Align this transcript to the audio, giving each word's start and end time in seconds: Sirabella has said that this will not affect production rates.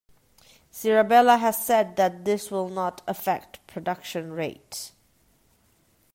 Sirabella 0.71 1.37
has 1.37 1.63
said 1.63 1.95
that 1.95 2.25
this 2.25 2.49
will 2.49 2.69
not 2.69 3.03
affect 3.05 3.59
production 3.67 4.33
rates. 4.33 4.93